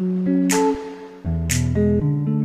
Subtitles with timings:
[0.00, 0.48] Welcome
[1.74, 2.37] to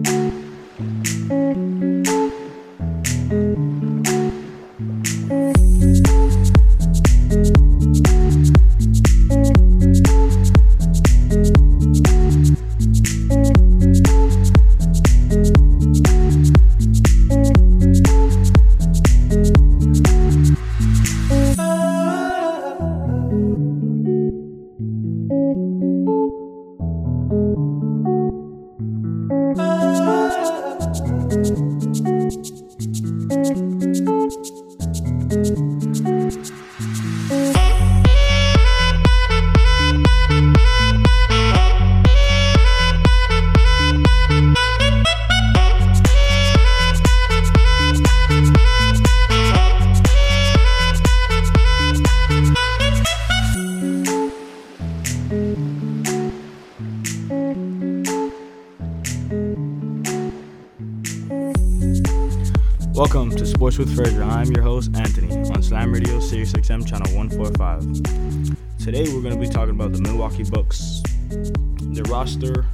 [63.64, 64.22] With Fraser.
[64.23, 68.78] I'm your host, Anthony, on Slam Radio, Sirius XM, channel 145.
[68.78, 72.66] Today, we're going to be talking about the Milwaukee Bucks, their roster,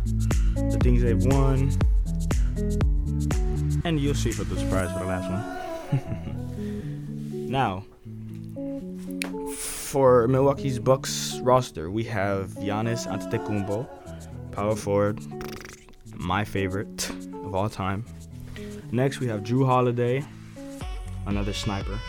[0.55, 1.71] the things they've won,
[3.85, 5.29] and you'll see for the surprise for the last
[5.91, 7.51] one.
[7.51, 7.85] now,
[9.55, 13.87] for Milwaukee's Bucks roster, we have Giannis Antetokounmpo,
[14.51, 15.19] power forward,
[16.15, 17.11] my favorite
[17.45, 18.05] of all time.
[18.91, 20.25] Next, we have Jrue Holiday,
[21.25, 21.99] another sniper.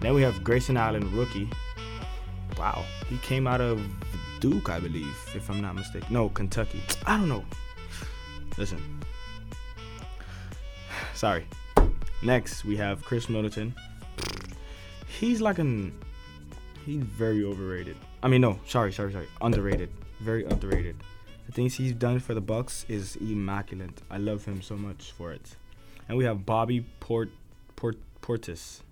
[0.00, 1.48] Then we have Grayson Allen, rookie.
[2.58, 3.82] Wow, he came out of
[4.40, 6.12] Duke, I believe, if I'm not mistaken.
[6.12, 6.82] No, Kentucky.
[7.06, 7.44] I don't know.
[8.56, 8.80] Listen.
[11.14, 11.46] Sorry.
[12.22, 13.74] Next, we have Khris Middleton.
[15.06, 15.98] He's like an.
[16.84, 17.96] He's very overrated.
[18.22, 19.28] I mean, no, sorry, sorry, sorry.
[19.40, 19.90] Underrated.
[20.20, 20.96] Very underrated.
[21.46, 24.02] The things he's done for the Bucks is immaculate.
[24.10, 25.56] I love him so much for it
[26.10, 27.30] and we have Bobby Port
[27.76, 27.96] Port
[28.30, 28.82] Portis.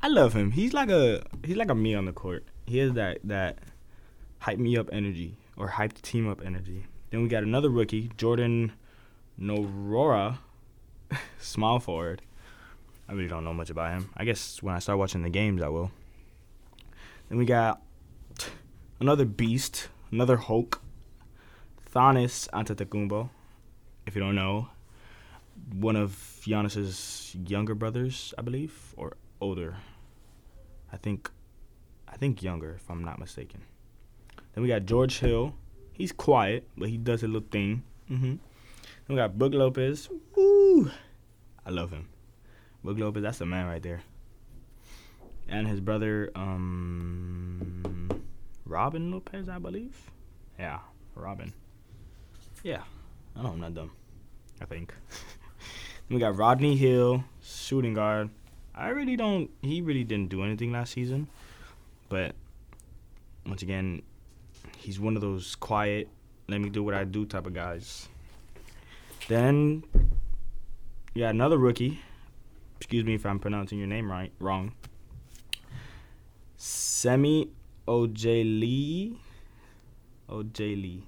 [0.00, 0.52] I love him.
[0.52, 2.44] He's like a he's like a me on the court.
[2.66, 3.58] He has that that
[4.38, 6.84] hype me up energy or hype the team up energy.
[7.10, 8.70] Then we got another rookie, Jordan
[9.40, 10.38] Nwora,
[11.40, 12.22] small forward.
[13.08, 14.10] I really don't know much about him.
[14.16, 15.90] I guess when I start watching the games, I will.
[17.28, 17.82] Then we got
[19.00, 20.80] another beast, another Hulk,
[21.92, 23.30] Giannis Antetokounmpo.
[24.06, 24.68] If you don't know,
[25.72, 29.76] one of Giannis's younger brothers, I believe, or older.
[30.92, 31.30] I think,
[32.08, 33.62] I think younger, if I'm not mistaken.
[34.54, 35.54] Then we got George Hill.
[35.92, 37.82] He's quiet, but he does a little thing.
[38.10, 38.36] Mm-hmm.
[39.06, 40.08] Then we got Brook Lopez.
[40.36, 40.90] Woo!
[41.66, 42.08] I love him.
[42.82, 44.02] Brook Lopez, that's the man right there.
[45.48, 48.22] And his brother, um,
[48.64, 50.10] Robin Lopez, I believe.
[50.58, 50.78] Yeah,
[51.14, 51.52] Robin.
[52.62, 52.82] Yeah,
[53.36, 53.90] I know I'm not dumb.
[54.60, 54.94] I think.
[56.08, 58.30] we got Rodney Hill, shooting guard.
[58.74, 59.50] I really don't.
[59.62, 61.28] He really didn't do anything last season,
[62.08, 62.34] but
[63.46, 64.02] once again,
[64.76, 66.08] he's one of those quiet,
[66.48, 68.08] let me do what I do type of guys.
[69.28, 69.84] Then
[71.14, 72.00] you got another rookie.
[72.76, 74.72] Excuse me if I'm pronouncing your name right wrong.
[76.56, 77.48] Semi
[77.86, 79.16] Ojeleye.
[80.28, 81.02] Ojeleye.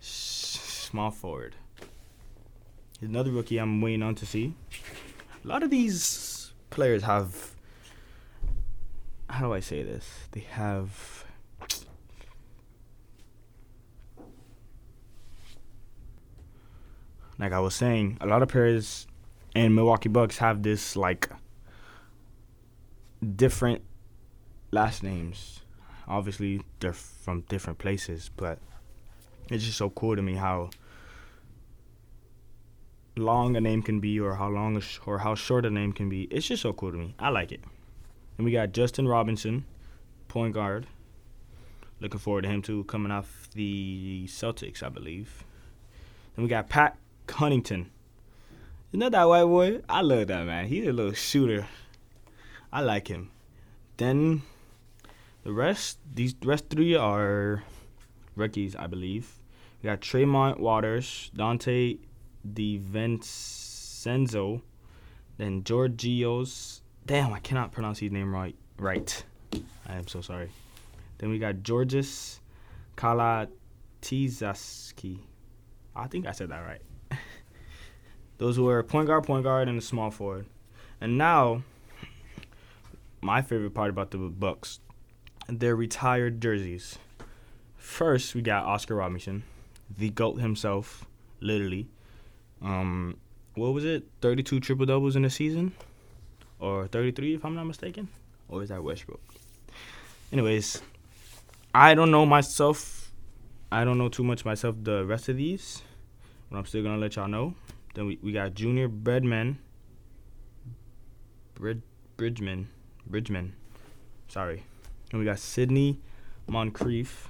[0.00, 1.54] Small forward.
[3.00, 4.54] Another rookie I'm waiting on to see.
[5.44, 7.52] A lot of these players have.
[9.30, 10.08] How do I say this?
[10.32, 11.24] They have.
[17.38, 19.06] Like I was saying, a lot of players
[19.54, 21.28] in Milwaukee Bucks have this like
[23.36, 23.82] different
[24.72, 25.60] last names.
[26.08, 28.58] Obviously, they're from different places, but
[29.50, 30.70] it's just so cool to me how
[33.18, 36.08] long a name can be or how long sh- or how short a name can
[36.08, 36.22] be.
[36.24, 37.14] It's just so cool to me.
[37.18, 37.60] I like it.
[38.36, 39.64] And we got Justin Robinson,
[40.28, 40.86] point guard.
[42.00, 45.44] Looking forward to him too, coming off the Celtics, I believe.
[46.36, 47.86] Then we got Pat Connaughton.
[48.92, 49.80] Isn't that white boy?
[49.88, 50.66] I love that man.
[50.66, 51.66] He's a little shooter.
[52.72, 53.30] I like him.
[53.96, 54.42] Then
[55.42, 57.64] the rest, these rest three are
[58.36, 59.40] rookies, I believe.
[59.82, 61.30] We got Tremont Waters,
[62.46, 64.62] Donte DiVincenzo,
[65.36, 66.82] then Georgios.
[67.06, 68.54] Damn, I cannot pronounce his name right.
[68.78, 69.24] Right.
[69.86, 70.50] I am so sorry.
[71.18, 72.40] Then we got Georges
[72.96, 75.18] Kalatizaski.
[75.96, 76.82] I think I said that right.
[78.38, 80.46] Those were point guard, point guard, and a small forward.
[81.00, 81.62] And now,
[83.20, 84.80] my favorite part about the Bucks,
[85.48, 86.98] their retired jerseys.
[87.76, 89.44] First, we got Oscar Robinson.
[89.96, 91.06] the GOAT himself,
[91.40, 91.88] literally.
[92.62, 93.16] Um,
[93.54, 94.04] what was it?
[94.20, 95.72] 32 triple doubles in a season?
[96.58, 98.08] Or 33, if I'm not mistaken?
[98.48, 99.20] Or is that Westbrook?
[100.32, 100.82] Anyways,
[101.74, 103.12] I don't know myself.
[103.70, 105.82] I don't know too much myself the rest of these,
[106.50, 107.54] but I'm still gonna let y'all know.
[107.94, 109.56] Then we, we got Junior Breadman.
[111.54, 111.82] Brid,
[112.16, 112.68] Bridgman.
[113.06, 113.54] Bridgman.
[114.28, 114.62] Sorry.
[115.10, 116.00] And we got Sidney
[116.46, 117.28] Moncrief.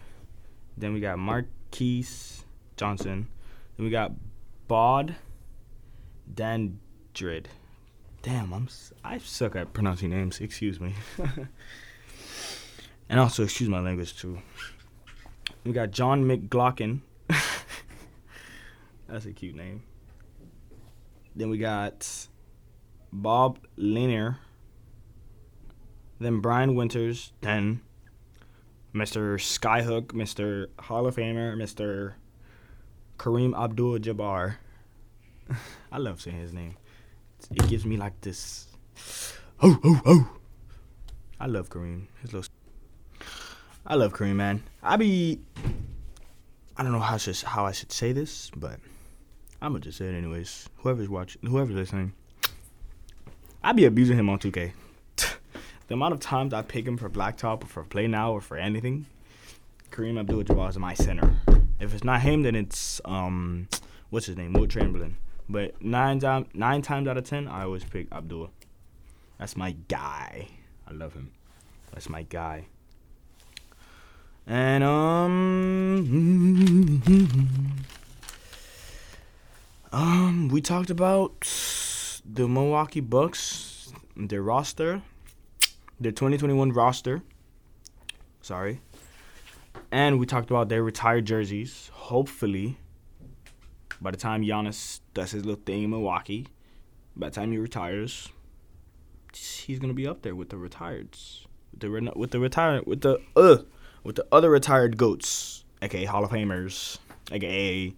[0.76, 2.44] Then we got Marques
[2.76, 3.28] Johnson.
[3.76, 4.12] Then we got
[4.68, 5.16] Bod
[6.32, 7.46] Dandrid.
[8.20, 8.68] Damn, I'm
[9.02, 10.40] I suck at pronouncing names.
[10.40, 10.94] Excuse me.
[13.08, 14.40] and also excuse my language too.
[15.64, 17.00] We got Jon McGlocklin.
[19.08, 19.82] That's a cute name.
[21.34, 22.28] Then we got
[23.12, 24.38] Bob Lanier.
[26.20, 27.32] Then Brian Winters.
[27.40, 27.80] Then
[28.94, 29.36] Mr.
[29.36, 30.66] Skyhook, Mr.
[30.78, 32.14] Hall of Famer, Mr.
[33.18, 34.56] Kareem Abdul Jabbar.
[35.92, 36.76] I love saying his name.
[37.50, 38.68] It gives me like this.
[39.60, 40.30] Oh, oh, oh.
[41.40, 42.06] I love Kareem.
[42.22, 42.50] His little.
[43.86, 44.62] I love Kareem, man.
[44.82, 45.40] I be.
[46.76, 48.78] I don't know how should, how I should say this, but
[49.60, 50.68] I'm gonna just say it anyways.
[50.76, 52.12] Whoever's watching, whoever's listening,
[53.64, 54.72] I be abusing him on 2K.
[55.16, 58.56] the amount of times I pick him for blacktop or for play now or for
[58.56, 59.06] anything,
[59.90, 61.34] Kareem Abdul-Jabbar is my center.
[61.80, 63.68] If it's not him, then it's um,
[64.10, 65.16] what's his name, Will Chamberlain.
[65.48, 68.50] But nine times nine times out of ten, I always pick Abdul.
[69.38, 70.48] That's my guy.
[70.86, 71.30] I love him.
[71.92, 72.66] That's my guy.
[74.46, 76.02] And um,
[79.92, 81.46] um, we talked about
[82.24, 85.02] the Milwaukee Bucks, their roster,
[86.00, 87.22] their 2021 roster.
[88.40, 88.80] Sorry.
[89.90, 91.90] And we talked about their retired jerseys.
[91.94, 92.78] Hopefully,
[94.00, 96.46] by the time Giannis does his little thing in Milwaukee,
[97.16, 98.28] by the time he retires,
[99.34, 103.18] he's gonna be up there with the retireds, with the with the retired with the
[103.36, 103.58] uh
[104.04, 106.98] with the other retired goats, aka Hall of Famers,
[107.32, 107.94] aka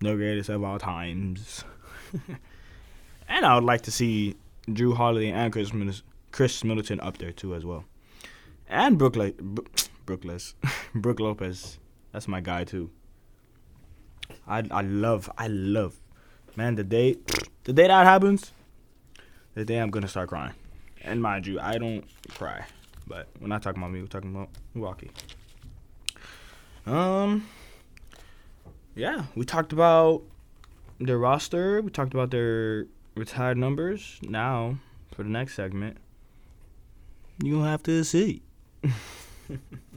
[0.00, 1.64] no greatest of all times.
[3.28, 4.36] and I would like to see
[4.68, 5.72] Jrue Holiday and Khris,
[6.64, 7.84] Middleton- up there too as well,
[8.68, 9.66] and Brook Le- Bro-
[10.06, 10.54] Brook Les-
[10.94, 11.78] Brook Lopez.
[12.12, 12.90] That's my guy too.
[14.46, 15.96] I I love I love,
[16.56, 16.74] man.
[16.74, 17.16] The day
[17.64, 18.52] the day that happens,
[19.54, 20.54] the day I'm gonna start crying.
[21.02, 22.66] And mind you, I don't cry,
[23.06, 24.00] but we're not talking about me.
[24.00, 25.10] We're talking about Milwaukee.
[26.86, 27.46] Um.
[28.94, 30.22] Yeah, we talked about
[30.98, 31.80] their roster.
[31.80, 34.18] We talked about their retired numbers.
[34.22, 34.78] Now,
[35.14, 35.96] for the next segment,
[37.42, 38.42] you'll have to see.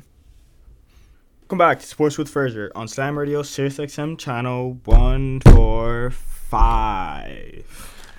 [1.54, 7.70] Welcome back to Sports with Fraser on Slam Radio, Sirius XM channel one four five.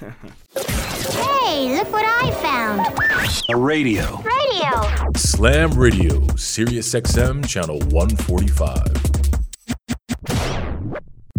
[0.55, 2.81] Hey, look what I found.
[3.51, 4.23] A radio.
[4.23, 5.11] Radio.
[5.17, 8.81] Slam Radio, Sirius XM, channel 145.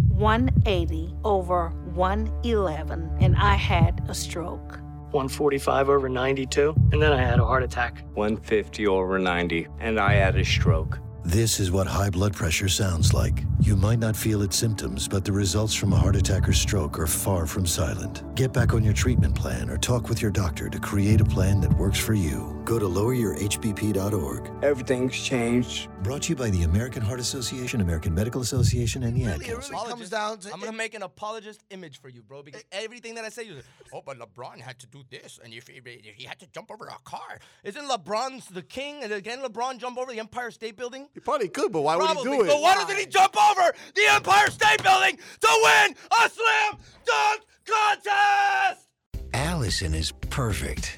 [0.09, 4.79] 180 over 111, and I had a stroke.
[5.11, 8.03] 145 over 92, and then I had a heart attack.
[8.15, 10.99] 150 over 90, and I had a stroke.
[11.25, 13.45] This is what high blood pressure sounds like.
[13.59, 16.99] You might not feel its symptoms, but the results from a heart attack or stroke
[16.99, 18.21] are far from silent.
[18.35, 21.61] Get back on your treatment plan or talk with your doctor to create a plan
[21.61, 22.54] that works for you.
[22.65, 24.63] Go to loweryourhbp.org.
[24.63, 25.87] Everything's changed.
[26.01, 29.45] Brought to you by the American Heart Association, American Medical Association, and the Ad Really,
[29.45, 29.73] it Council.
[29.75, 33.13] really comes down to I'm gonna make an apologist image for you, bro, because everything
[33.15, 35.75] that I say, you're like, oh, but LeBron had to do this, and if he,
[35.75, 39.03] if he had to jump over a car, isn't LeBron's the king?
[39.03, 41.07] And again, LeBron jump over the Empire State Building?
[41.13, 42.15] He probably could, but why Probably.
[42.15, 42.47] would he do it?
[42.47, 47.41] But why doesn't he jump over the Empire State Building to win a slam dunk
[47.67, 48.87] contest?
[49.35, 50.97] Allison is perfect.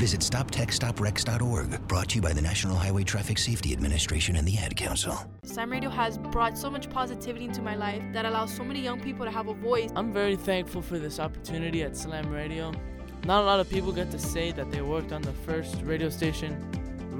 [0.00, 4.74] Visit StopTextsStopWrecks.org, brought to you by the National Highway Traffic Safety Administration and the Ad
[4.74, 5.30] Council.
[5.44, 8.98] Slam Radio has brought so much positivity into my life that allows so many young
[8.98, 9.90] people to have a voice.
[9.94, 12.72] I'm very thankful for this opportunity at Slam Radio.
[13.26, 16.08] Not a lot of people get to say that they worked on the first radio
[16.08, 16.56] station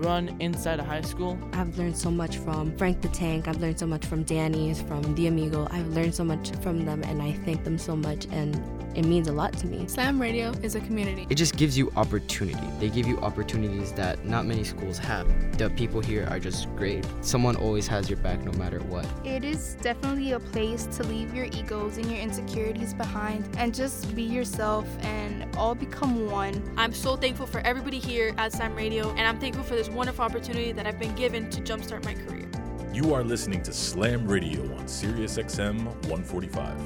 [0.00, 1.38] run inside a high school.
[1.52, 3.48] I've learned so much from Frank the Tank.
[3.48, 5.68] I've learned so much from Danny's, from The Amigo.
[5.70, 8.26] I've learned so much from them, and I thank them so much.
[8.30, 8.60] And
[8.96, 9.86] it means a lot to me.
[9.86, 11.26] Slam Radio is a community.
[11.30, 12.66] It just gives you opportunity.
[12.80, 15.28] They give you opportunities that not many schools have.
[15.58, 17.06] The people here are just great.
[17.20, 19.06] Someone always has your back no matter what.
[19.24, 24.14] It is definitely a place to leave your egos and your insecurities behind and just
[24.16, 26.60] be yourself and all become one.
[26.76, 30.24] I'm so thankful for everybody here at Slam Radio, and I'm thankful for this wonderful
[30.24, 32.48] opportunity that I've been given to jumpstart my career.
[32.92, 36.78] You are listening to Slam Radio on Sirius XM 145.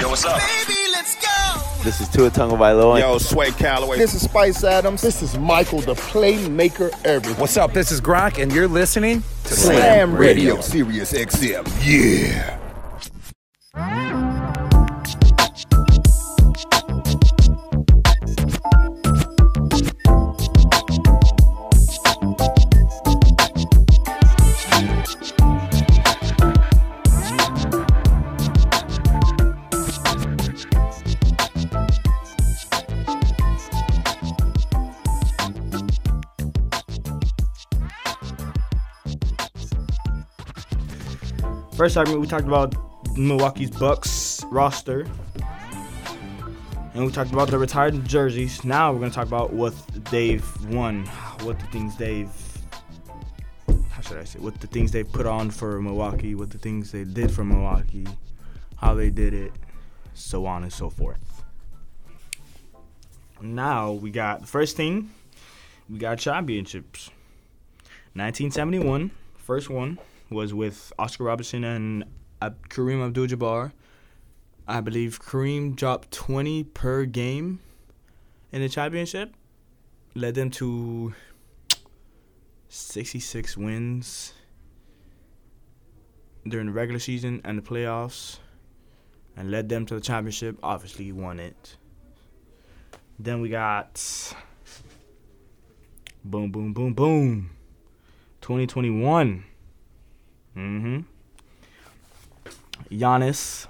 [0.00, 0.38] Yo, what's up?
[0.38, 1.82] Baby, let's go.
[1.82, 3.00] This is Tua Tagovailoa.
[3.00, 3.98] Yo, Sway Calloway.
[3.98, 5.00] This is Spice Adams.
[5.00, 7.40] This is Michael, the playmaker everything.
[7.40, 7.72] What's up?
[7.72, 10.56] This is Gronk, and you're listening to Slam, Slam Radio.
[10.56, 11.66] Radio, Sirius XM.
[11.84, 12.58] Yeah.
[41.76, 42.74] First segment, we talked about
[43.18, 45.06] Milwaukee's Bucks roster,
[46.94, 48.64] and we talked about the retired jerseys.
[48.64, 49.74] Now we're gonna talk about what
[50.10, 51.04] they've won,
[51.42, 52.30] what the things they've,
[53.90, 56.92] how should I say, what the things they put on for Milwaukee, what the things
[56.92, 58.06] they did for Milwaukee,
[58.76, 59.52] how they did it,
[60.14, 61.44] so on and so forth.
[63.42, 65.10] Now we got the first thing,
[65.90, 67.10] we got championships.
[68.14, 69.98] 1971, first one
[70.30, 72.04] was with Oscar Robertson and
[72.42, 73.72] Kareem Abdul-Jabbar.
[74.68, 77.60] I believe Kareem dropped 20 per game
[78.50, 79.34] in the championship,
[80.14, 81.14] led them to
[82.68, 84.32] 66 wins
[86.48, 88.38] during the regular season and the playoffs,
[89.36, 90.58] and led them to the championship.
[90.62, 91.76] Obviously, won it.
[93.18, 94.34] Then we got
[96.24, 97.50] boom, boom, boom, boom.
[98.40, 99.44] 2021.
[100.56, 101.00] Mm-hmm.
[102.90, 103.66] Giannis,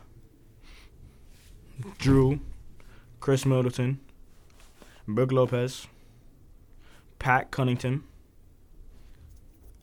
[1.99, 2.39] Jrue,
[3.21, 3.99] Khris Middleton,
[5.09, 5.89] Brook Lopez,
[7.19, 8.03] Pat Connaughton,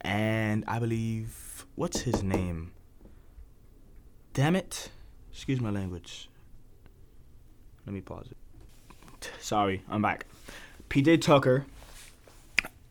[0.00, 2.72] and I believe what's his name?
[4.32, 4.88] Damn it!
[5.30, 6.30] Excuse my language.
[7.86, 9.30] Let me pause it.
[9.40, 10.26] Sorry, I'm back.
[10.88, 11.66] PJ Tucker,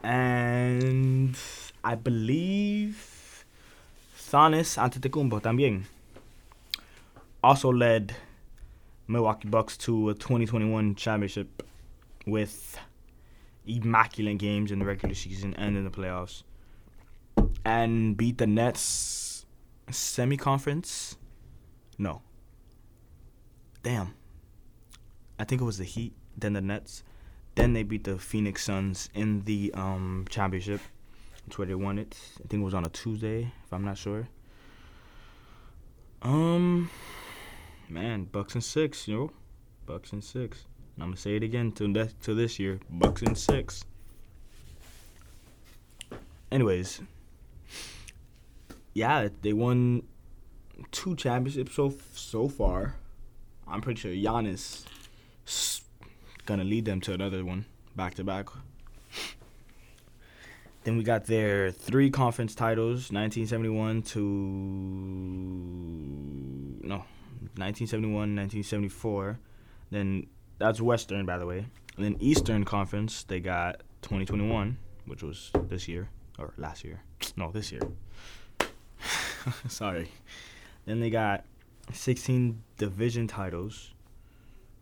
[0.03, 1.35] and
[1.83, 3.12] I believe
[4.33, 5.83] Giannis Antetokounmpo también
[7.43, 8.15] also led
[9.07, 11.61] Milwaukee Bucks to a 2021 championship
[12.25, 12.79] with
[13.67, 16.41] immaculate games in the regular season and in the playoffs,
[17.63, 19.45] and beat the Nets
[19.91, 21.15] semi-conference.
[21.99, 22.23] No.
[23.83, 24.15] Damn.
[25.37, 27.03] I think it was the Heat, then the Nets,
[27.53, 30.81] then they beat the Phoenix Suns in the um, championship.
[31.45, 32.17] That's where they won it.
[32.43, 34.27] I think it was on a Tuesday, if I'm not sure.
[36.21, 36.89] Um,
[37.89, 39.31] man, Bucks and six, you know,
[39.85, 40.65] Bucks and six.
[40.95, 43.83] And I'm gonna say it again to to this year, Bucks and six.
[46.51, 47.01] Anyways,
[48.93, 50.03] yeah, they won
[50.91, 52.95] two championships so so far.
[53.67, 54.85] I'm pretty sure Giannis
[56.45, 58.49] gonna lead them to another one back to back.
[60.83, 64.19] Then we got their three conference titles, 1971 to
[66.83, 66.97] no,
[67.55, 69.39] 1971, 1974.
[69.91, 71.65] Then that's Western, by the way.
[71.95, 77.01] And then Eastern Conference, they got 2021, which was this year or last year.
[77.37, 77.81] No, this year.
[79.67, 80.09] Sorry.
[80.85, 81.45] Then they got
[81.91, 83.93] 16 division titles.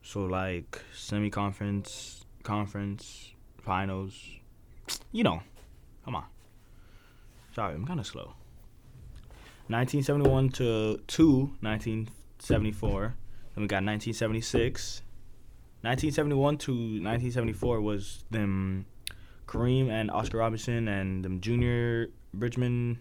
[0.03, 4.17] So like semi-conference, conference, finals.
[5.12, 5.41] You know.
[6.05, 6.25] Come on.
[7.53, 8.34] Sorry, I'm kind of slow.
[9.67, 13.15] 1971 to, to 1974.
[13.55, 15.01] Then we got 1976.
[15.81, 18.86] 1971 to 1974 was them
[19.48, 23.00] Kareem and Oscar Robinson and them Junior Bridgman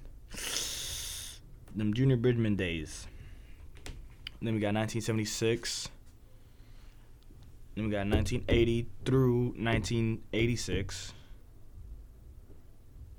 [1.74, 3.06] them Junior Bridgman days.
[4.42, 5.88] Then we got 1976.
[7.74, 11.12] Then we got 1980 through 1986.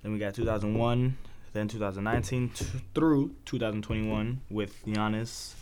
[0.03, 1.17] Then we got 2001,
[1.53, 2.65] then 2019 t-
[2.96, 5.53] through 2021 with Giannis,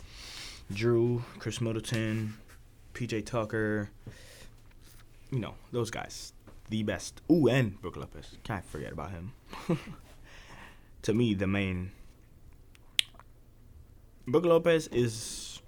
[0.72, 2.34] Jrue, Khris Middleton,
[2.94, 3.90] PJ Tucker.
[5.30, 6.32] You know, those guys.
[6.70, 7.20] The best.
[7.30, 8.36] Ooh, and Brook Lopez.
[8.44, 9.32] Can't forget about him.
[11.02, 11.90] to me, the main.
[14.26, 15.60] Brook Lopez is.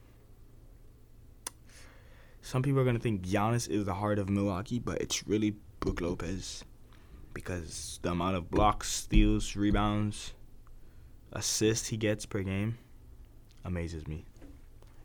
[2.41, 6.01] some people are gonna think Giannis is the heart of Milwaukee, but it's really Brook
[6.01, 6.65] Lopez
[7.35, 10.33] because the amount of blocks, steals, rebounds,
[11.33, 12.79] assists he gets per game
[13.65, 14.25] amazes me.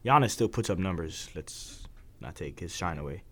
[0.06, 1.30] Giannis still puts up numbers.
[1.36, 1.88] Let's
[2.22, 3.24] not take his shine away,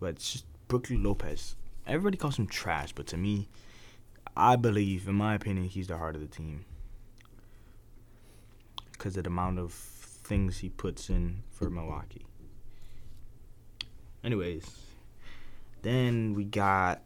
[0.00, 1.56] but it's just Brook Lopez.
[1.86, 3.48] Everybody calls him trash, but to me,
[4.36, 6.64] I believe, in my opinion, he's the heart of the team
[8.92, 12.24] because of the amount of things he puts in for Milwaukee.
[14.24, 14.64] Anyways,
[15.82, 17.02] then we got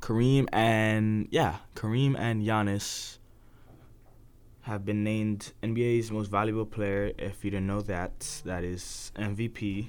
[0.00, 3.18] Kareem and yeah, Kareem and Giannis
[4.62, 7.12] have been named NBA's most valuable player.
[7.18, 9.88] If you didn't know that, that is MVP,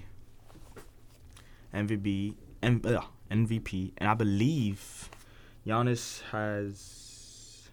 [1.73, 3.01] MVP, M- uh,
[3.31, 5.09] MVP, and I believe
[5.65, 7.69] Giannis has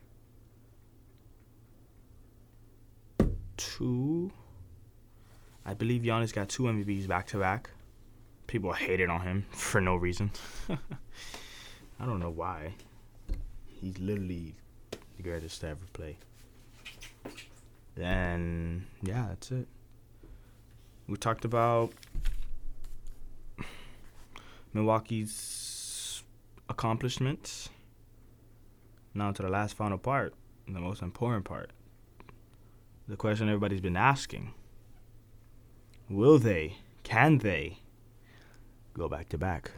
[3.56, 4.30] two.
[5.66, 7.70] I believe Giannis got two MVPs back to back.
[8.48, 10.32] People hated on him for no reason.
[12.00, 12.74] I don't know why.
[13.66, 14.54] He's literally
[15.16, 16.16] the greatest to ever play.
[17.94, 19.68] Then yeah, that's it.
[21.06, 21.92] We talked about
[24.72, 26.22] Milwaukee's
[26.68, 27.68] accomplishments.
[29.14, 30.34] Now to the last final part,
[30.66, 31.70] the most important part.
[33.08, 34.54] The question everybody's been asking.
[36.08, 37.78] Will they, can they
[38.98, 39.70] go back to back?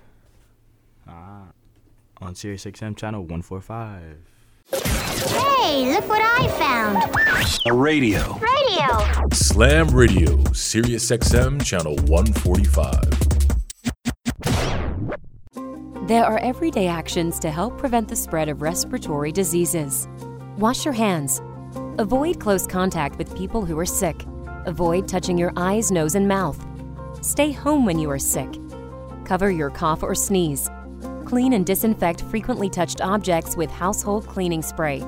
[1.07, 1.49] Ah,
[2.21, 4.17] on Sirius XM channel 145.
[4.73, 6.97] Hey, look what I found.
[7.67, 8.39] A radio.
[8.39, 9.29] Radio.
[9.33, 12.99] Slam Radio, Sirius XM channel 145.
[16.09, 20.09] There are everyday actions to help prevent the spread of respiratory diseases.
[20.57, 21.43] Wash your hands.
[21.99, 24.25] Avoid close contact with people who are sick.
[24.67, 26.65] Avoid touching your eyes, nose, and mouth.
[27.21, 28.49] Stay home when you are sick.
[29.31, 30.69] Cover your cough or sneeze.
[31.25, 34.99] Clean and disinfect frequently touched objects with household cleaning spray.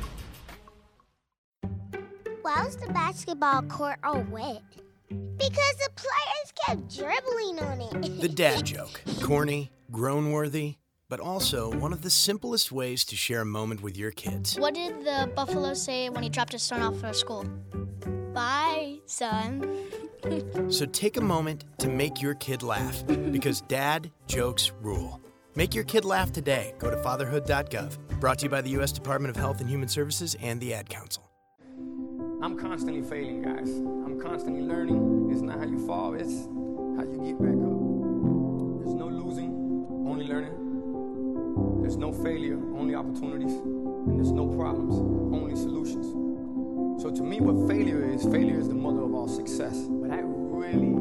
[2.43, 4.63] Why was the basketball court all wet?
[5.09, 8.21] Because the players kept dribbling on it.
[8.21, 9.01] The dad joke.
[9.23, 10.77] Corny, grown worthy,
[11.09, 14.59] but also one of the simplest ways to share a moment with your kids.
[14.59, 17.45] What did the buffalo say when he dropped his son off at school?
[18.33, 19.79] Bye, son.
[20.71, 25.21] So take a moment to make your kid laugh because dad jokes rule.
[25.55, 26.75] Make your kid laugh today.
[26.79, 27.99] Go to fatherhood.gov.
[28.21, 28.91] Brought to you by the U.S.
[28.91, 31.31] Department of Health and Human Services and the Ad Council.
[32.43, 33.69] I'm constantly failing, guys.
[33.69, 35.29] I'm constantly learning.
[35.31, 36.47] It's not how you fall, it's
[36.97, 37.74] how you get back up.
[41.85, 43.53] There's no failure, only opportunities.
[43.53, 44.95] And there's no problems,
[45.35, 46.07] only solutions.
[47.03, 49.77] So to me, what failure is, failure is the mother of all success.
[49.91, 50.94] But I really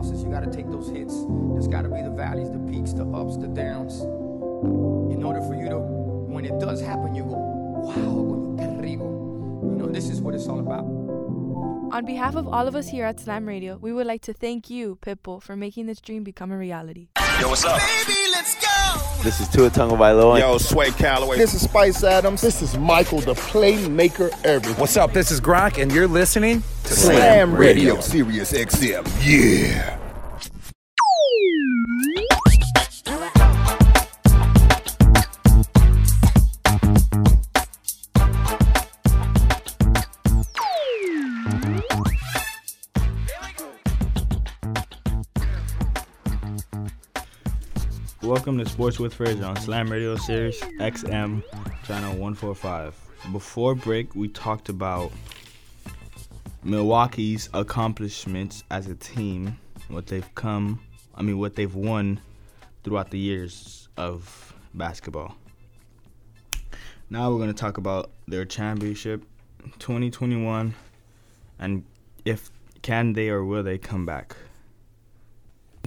[0.00, 0.22] losses.
[0.22, 1.14] You got to take those hits.
[1.52, 4.00] There's got to be the valleys, the peaks, the ups, the downs.
[5.12, 9.04] In order for you to, when it does happen, you go, wow, qué rico.
[9.62, 10.84] You know, this is what it's all about.
[11.92, 14.70] On behalf of all of us here at Slam Radio, we would like to thank
[14.70, 17.08] you, Pitbull, for making this dream become a reality.
[17.40, 17.80] Yo, what's up?
[19.22, 20.40] This is Tua Tagovailoa.
[20.40, 21.36] Yo, Sway Calloway.
[21.36, 22.40] This is Spice Adams.
[22.40, 24.80] This is Michael, the playmaker everything.
[24.80, 25.12] What's up?
[25.12, 28.00] This is Gronk, and you're listening to Slam Radio.
[28.00, 29.06] Sirius XM.
[29.22, 29.98] Yeah.
[48.22, 51.42] Welcome to Sports with Frizz on Slam Radio Sirius XM,
[51.84, 52.94] channel 145.
[53.32, 55.10] Before break, we talked about
[56.62, 60.82] Milwaukee's accomplishments as a team, what they've come,
[61.14, 62.20] I mean, what they've won
[62.84, 65.34] throughout the years of basketball.
[67.08, 69.24] Now we're going to talk about their championship
[69.78, 70.74] 2021
[71.58, 71.84] and
[72.26, 72.50] if
[72.82, 74.36] can they or will they come back.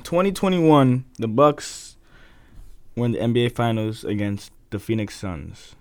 [0.04, 1.93] 2021, the Bucks
[2.96, 5.76] won the NBA Finals against the Phoenix Suns.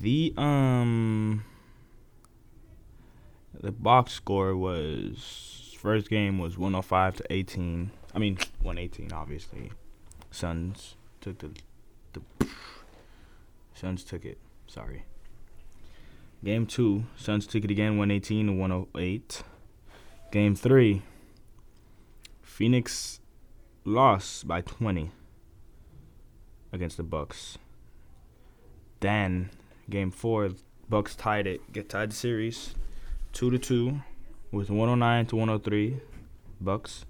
[0.00, 1.44] The um
[3.60, 7.90] the box score was first game was 105 to 18.
[8.14, 9.72] I mean 118 obviously.
[10.30, 11.50] Suns took the
[12.12, 12.46] the
[13.74, 14.38] Suns took it.
[14.66, 15.04] Sorry.
[16.44, 19.42] Game 2, Suns took it again 118 to 108.
[20.30, 21.02] Game 3,
[22.42, 23.20] Phoenix
[23.84, 25.10] lost by 20
[26.72, 27.58] against the Bucks.
[29.00, 29.50] Then
[29.90, 30.50] game 4,
[30.88, 32.74] Bucks tied it, get tied the series
[33.32, 34.00] 2 to 2
[34.50, 36.00] with 109 to 103
[36.60, 37.04] Bucks.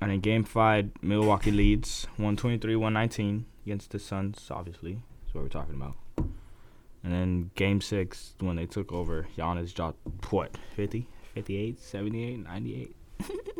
[0.00, 5.00] And in game 5, Milwaukee leads 123-119 against the Suns, obviously.
[5.22, 5.94] That's what we're talking about.
[7.02, 9.98] And then game 6 when they took over, Giannis dropped
[10.30, 10.56] what?
[10.74, 12.96] 50, 58, 78, 98.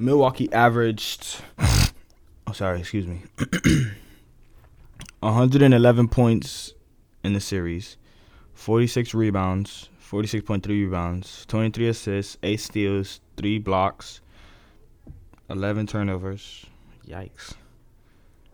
[0.00, 1.42] Milwaukee averaged
[2.46, 3.22] Oh, sorry, excuse me.
[5.20, 6.72] 111 points
[7.22, 7.98] in the series,
[8.54, 14.22] 46 rebounds, 46.3 rebounds, 23 assists, 8 steals, 3 blocks,
[15.50, 16.64] 11 turnovers.
[17.06, 17.52] Yikes.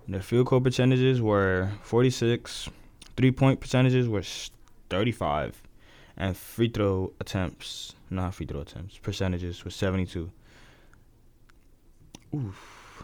[0.09, 2.69] Their field goal percentages were 46,
[3.17, 4.25] three point percentages were
[4.91, 5.63] 35,
[6.17, 10.29] and free throw attempts, not free throw attempts, percentages were 72.
[12.37, 13.03] Oof.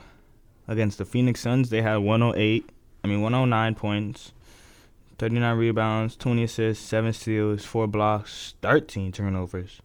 [0.68, 2.68] Against the Phoenix Suns, they had 108,
[3.02, 4.32] I mean 109 points,
[5.18, 9.80] 39 rebounds, 20 assists, 7 steals, 4 blocks, 13 turnovers.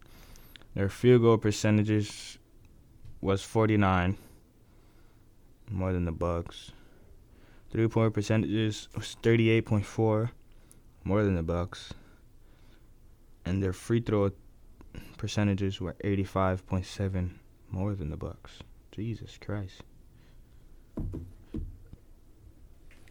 [0.75, 2.37] Their field goal percentages
[3.21, 4.17] was 49,
[5.71, 6.71] more than the Bucks.
[7.71, 10.29] Three point percentages was 38.4,
[11.03, 11.93] more than the Bucks.
[13.45, 14.31] And their free throw
[15.17, 17.29] percentages were 85.7,
[17.71, 18.59] more than the Bucks.
[18.97, 19.83] Jesus Christ.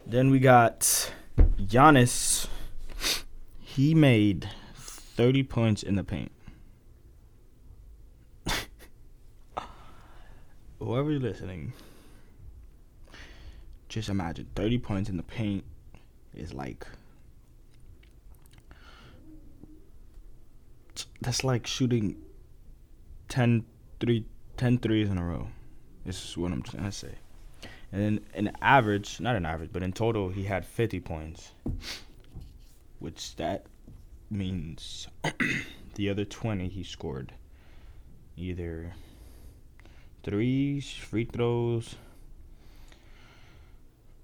[0.05, 1.13] Then we got
[1.57, 2.47] Giannis.
[3.61, 6.33] He made 30 points in the paint.
[10.79, 11.71] Whoever's listening,
[13.87, 15.63] just imagine 30 points in the paint
[16.35, 16.85] is like
[21.21, 22.17] that's like shooting
[23.29, 23.63] 10
[24.01, 24.25] 3
[24.57, 25.47] 10 threes in a row.
[26.07, 27.15] This is what I'm trying to say.
[27.91, 31.51] And in average, not an average, but in total, he had 50 points,
[32.99, 33.65] which that
[34.29, 35.09] means
[35.95, 37.33] the other 20 he scored
[38.37, 38.93] either
[40.23, 41.95] threes, free throws,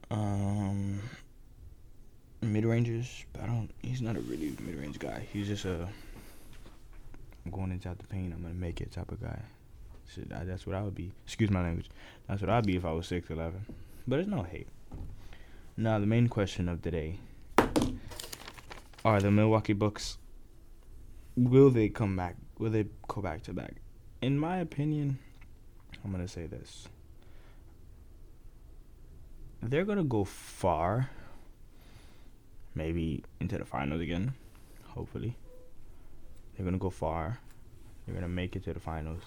[0.10, 1.02] um,
[2.41, 3.26] mid ranges.
[3.34, 3.69] But I don't.
[3.82, 5.28] He's not a really mid range guy.
[5.34, 5.89] He's just a
[7.46, 8.34] I'm going inside the paint.
[8.34, 9.41] I'm gonna make it type of guy.
[10.13, 11.12] Shit, I, that's what I would be.
[11.26, 11.89] Excuse my language.
[12.28, 13.65] That's what I'd be if I was six eleven.
[14.08, 14.67] But it's no hate.
[15.76, 17.19] Now the main question of the day:
[19.04, 20.17] Are the Milwaukee Bucks?
[21.36, 22.36] Will they come back?
[22.60, 23.76] Will they go back to back?
[24.21, 25.17] In my opinion,
[26.04, 26.88] I'm gonna say this.
[29.63, 31.10] They're gonna go far.
[32.76, 34.34] Maybe into the finals again.
[34.89, 35.36] Hopefully.
[36.56, 37.39] They're gonna go far.
[38.06, 39.23] They're gonna make it to the finals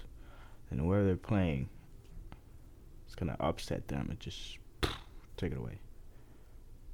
[0.70, 1.68] and where they're playing,
[3.07, 4.59] it's gonna upset them and just
[5.37, 5.79] take it away.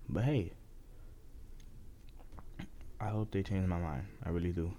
[0.08, 0.52] But hey,
[3.00, 4.04] I hope they change my mind.
[4.24, 4.72] I really do.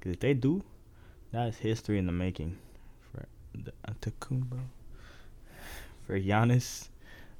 [0.00, 0.62] Cause if they do,
[1.32, 2.58] that is history in the making
[3.10, 4.60] for the Antetokounmpo,
[6.06, 6.88] for Giannis,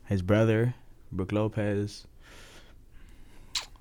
[0.07, 0.75] his brother,
[1.13, 2.07] Brook Lopez,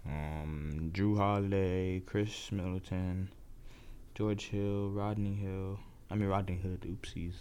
[0.06, 3.30] um, Jrue Holiday, Khris Middleton,
[4.16, 5.80] George Hill, Rodney Hill.
[6.10, 6.82] I mean Rodney Hood.
[6.82, 7.34] Oopsies.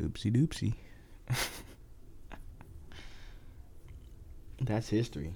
[0.00, 0.74] Oopsie doopsie.
[4.60, 5.34] That's history.